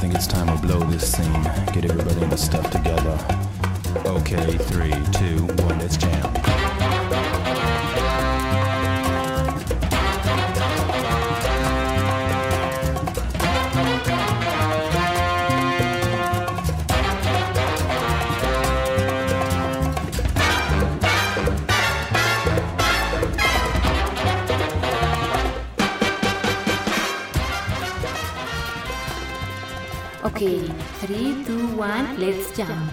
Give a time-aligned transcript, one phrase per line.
[0.00, 1.42] think it's time to blow this scene.
[1.74, 3.18] Get everybody in the stuff together.
[4.06, 6.49] Okay, three, two, one, let's jam.
[30.40, 30.48] Ok,
[31.02, 32.88] 3, 2, 1, let's jam.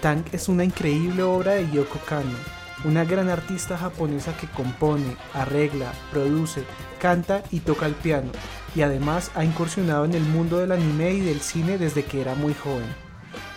[0.00, 2.36] Tank es una increíble obra de Yoko Kanno,
[2.84, 6.64] una gran artista japonesa que compone, arregla, produce,
[7.00, 8.32] canta y toca el piano,
[8.74, 12.34] y además ha incursionado en el mundo del anime y del cine desde que era
[12.34, 12.92] muy joven.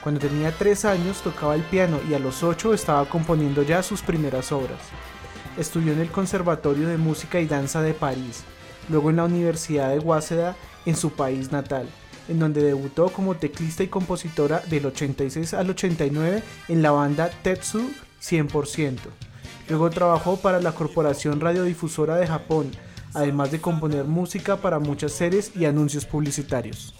[0.03, 4.03] Cuando tenía 3 años tocaba el piano y a los 8 estaba componiendo ya sus
[4.03, 4.81] primeras obras.
[5.57, 8.43] Estudió en el Conservatorio de Música y Danza de París,
[8.87, 10.55] luego en la Universidad de Waseda
[10.85, 11.89] en su país natal,
[12.27, 17.91] en donde debutó como teclista y compositora del 86 al 89 en la banda Tetsu
[18.21, 18.97] 100%.
[19.69, 22.71] Luego trabajó para la Corporación Radiodifusora de Japón,
[23.13, 26.93] además de componer música para muchas series y anuncios publicitarios.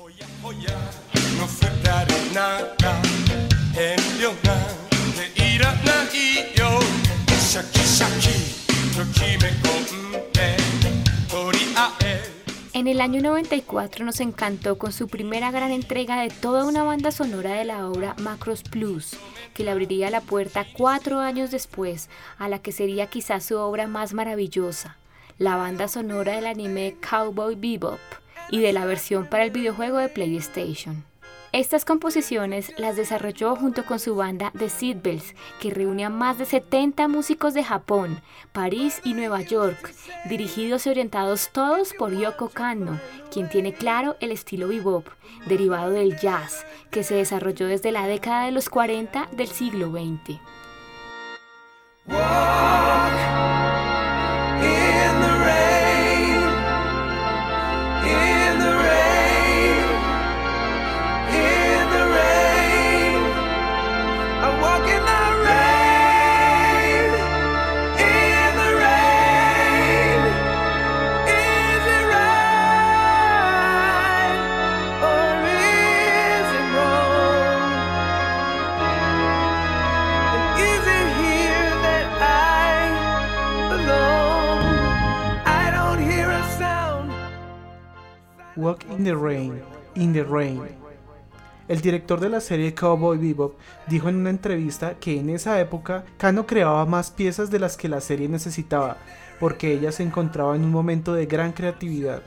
[12.75, 17.09] En el año 94 nos encantó con su primera gran entrega de toda una banda
[17.09, 19.15] sonora de la obra Macros Plus,
[19.53, 23.87] que le abriría la puerta cuatro años después a la que sería quizás su obra
[23.87, 24.97] más maravillosa,
[25.37, 28.01] la banda sonora del anime Cowboy Bebop
[28.51, 31.05] y de la versión para el videojuego de PlayStation.
[31.55, 36.43] Estas composiciones las desarrolló junto con su banda The Seatbelts, que reúne a más de
[36.43, 38.19] 70 músicos de Japón,
[38.51, 39.93] París y Nueva York,
[40.25, 42.99] dirigidos y orientados todos por Yoko Kanno,
[43.31, 45.07] quien tiene claro el estilo bebop,
[45.45, 50.37] derivado del jazz, que se desarrolló desde la década de los 40 del siglo XX.
[88.57, 89.61] Walk in the Rain,
[89.95, 90.61] in the Rain.
[91.67, 93.55] El director de la serie Cowboy Bebop
[93.87, 97.89] dijo en una entrevista que en esa época Kano creaba más piezas de las que
[97.89, 98.97] la serie necesitaba,
[99.41, 102.21] porque ella se encontraba en un momento de gran creatividad,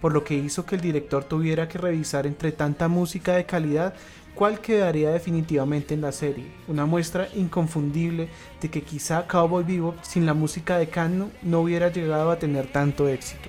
[0.00, 3.94] por lo que hizo que el director tuviera que revisar entre tanta música de calidad
[4.36, 8.28] cuál quedaría definitivamente en la serie, una muestra inconfundible
[8.60, 12.70] de que quizá Cowboy Bebop sin la música de Kano no hubiera llegado a tener
[12.70, 13.48] tanto éxito.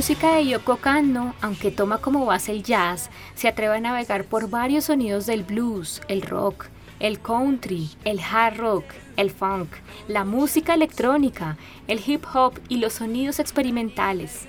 [0.00, 4.48] música de Yoko Kanno, aunque toma como base el jazz, se atreve a navegar por
[4.48, 6.68] varios sonidos del blues, el rock,
[7.00, 8.84] el country, el hard rock,
[9.18, 9.68] el funk,
[10.08, 14.46] la música electrónica, el hip hop y los sonidos experimentales.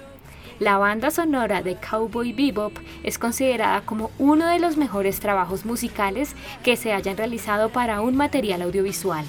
[0.60, 6.34] La banda sonora de Cowboy Bebop es considerada como uno de los mejores trabajos musicales
[6.64, 9.26] que se hayan realizado para un material audiovisual.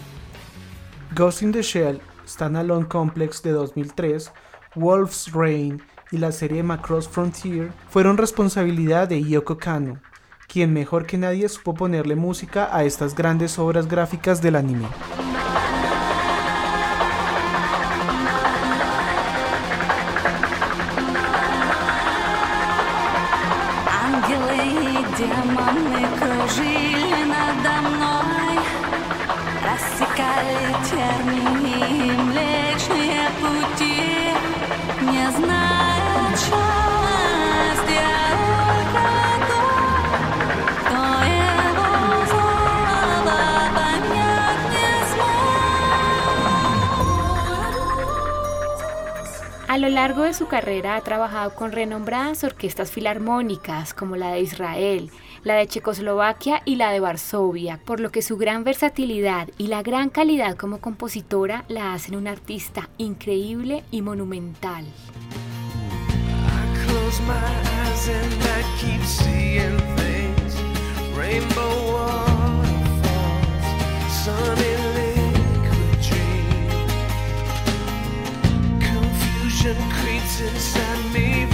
[1.16, 4.30] Ghost in the Shell, Standalone Complex de 2003,
[4.76, 9.99] Wolf's Rain y la serie Macross Frontier fueron responsabilidad de Yoko Kanno,
[10.47, 14.87] quien mejor que nadie supo ponerle música a estas grandes obras gráficas del anime.
[24.03, 28.17] Ангелы и демоны кружили надо мной
[49.82, 55.10] Lo largo de su carrera ha trabajado con renombradas orquestas filarmónicas como la de Israel,
[55.42, 59.82] la de Checoslovaquia y la de Varsovia, por lo que su gran versatilidad y la
[59.82, 64.86] gran calidad como compositora la hacen una artista increíble y monumental.
[79.64, 81.51] Inside me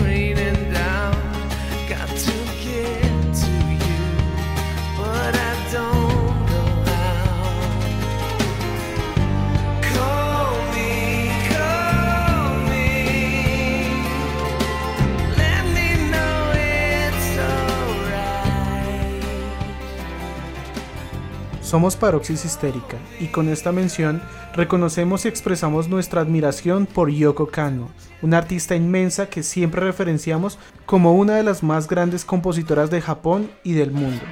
[21.69, 24.23] Somos Paroxis Histérica y con esta mención
[24.55, 27.91] reconocemos y expresamos nuestra admiración por Yoko Kanno,
[28.23, 33.51] una artista inmensa que siempre referenciamos como una de las más grandes compositoras de Japón
[33.65, 34.23] y del mundo.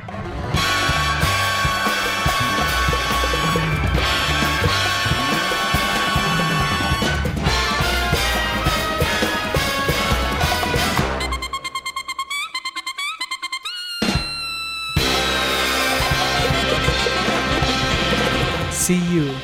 [18.86, 19.34] See You,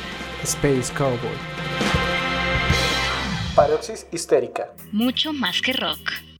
[0.43, 1.37] Space Cowboy.
[3.53, 4.73] Paroxis histérica.
[4.93, 6.32] Mucho más que rock.